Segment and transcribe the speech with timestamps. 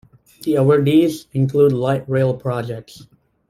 [0.41, 3.05] The awardees include light rail projects.